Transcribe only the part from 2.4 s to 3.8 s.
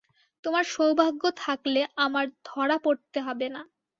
ধরা পড়তে হবে না।